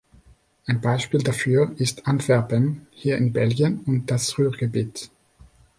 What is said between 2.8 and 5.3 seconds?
hier in Belgien und das Ruhrgebiet.